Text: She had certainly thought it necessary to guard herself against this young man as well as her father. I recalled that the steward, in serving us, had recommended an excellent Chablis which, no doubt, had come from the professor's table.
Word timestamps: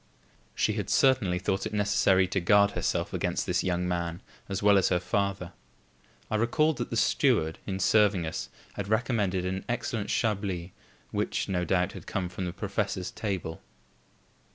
She 0.55 0.73
had 0.73 0.89
certainly 0.89 1.37
thought 1.37 1.67
it 1.67 1.73
necessary 1.75 2.27
to 2.29 2.39
guard 2.39 2.71
herself 2.71 3.13
against 3.13 3.45
this 3.45 3.63
young 3.63 3.87
man 3.87 4.23
as 4.49 4.63
well 4.63 4.79
as 4.79 4.89
her 4.89 4.99
father. 4.99 5.53
I 6.31 6.37
recalled 6.37 6.77
that 6.79 6.89
the 6.89 6.97
steward, 6.97 7.59
in 7.67 7.77
serving 7.79 8.25
us, 8.25 8.49
had 8.73 8.87
recommended 8.87 9.45
an 9.45 9.63
excellent 9.69 10.09
Chablis 10.09 10.71
which, 11.11 11.47
no 11.47 11.65
doubt, 11.65 11.91
had 11.91 12.07
come 12.07 12.29
from 12.29 12.45
the 12.45 12.51
professor's 12.51 13.11
table. 13.11 13.61